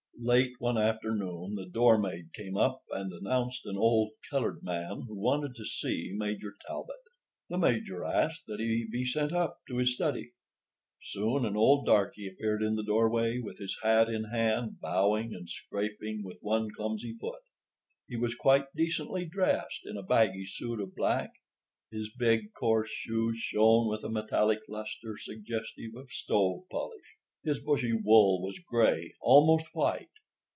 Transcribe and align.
Late 0.23 0.53
one 0.59 0.77
afternoon 0.77 1.55
the 1.55 1.65
door 1.65 1.97
maid 1.97 2.31
came 2.33 2.55
up 2.55 2.83
and 2.91 3.11
announced 3.11 3.65
an 3.65 3.75
old 3.75 4.11
colored 4.29 4.61
man 4.61 5.05
who 5.07 5.17
wanted 5.17 5.55
to 5.55 5.65
see 5.65 6.11
Major 6.13 6.53
Talbot. 6.67 7.01
The 7.49 7.57
Major 7.57 8.05
asked 8.05 8.45
that 8.45 8.59
he 8.59 8.85
be 8.91 9.03
sent 9.03 9.33
up 9.33 9.61
to 9.67 9.77
his 9.77 9.95
study. 9.95 10.33
Soon 11.01 11.43
an 11.43 11.57
old 11.57 11.87
darkey 11.87 12.27
appeared 12.31 12.61
in 12.61 12.75
the 12.75 12.83
doorway, 12.83 13.39
with 13.39 13.57
his 13.57 13.75
hat 13.81 14.09
in 14.09 14.25
hand, 14.25 14.79
bowing, 14.79 15.33
and 15.33 15.49
scraping 15.49 16.23
with 16.23 16.37
one 16.41 16.67
clumsy 16.69 17.17
foot. 17.19 17.41
He 18.07 18.15
was 18.15 18.35
quite 18.35 18.71
decently 18.75 19.25
dressed 19.25 19.87
in 19.87 19.97
a 19.97 20.03
baggy 20.03 20.45
suit 20.45 20.79
of 20.79 20.95
black. 20.95 21.31
His 21.91 22.11
big, 22.15 22.53
coarse 22.53 22.91
shoes 22.91 23.39
shone 23.39 23.87
with 23.87 24.03
a 24.03 24.09
metallic 24.09 24.59
luster 24.69 25.17
suggestive 25.17 25.95
of 25.95 26.11
stove 26.11 26.65
polish. 26.69 27.15
His 27.43 27.59
bushy 27.59 27.91
wool 27.93 28.43
was 28.43 28.59
gray—almost 28.59 29.73
white. 29.73 30.09